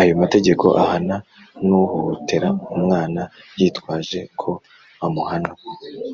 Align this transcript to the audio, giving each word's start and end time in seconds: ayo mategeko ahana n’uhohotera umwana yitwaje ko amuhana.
ayo 0.00 0.12
mategeko 0.22 0.64
ahana 0.82 1.16
n’uhohotera 1.66 2.48
umwana 2.76 3.20
yitwaje 3.58 4.20
ko 4.40 4.50
amuhana. 5.06 5.50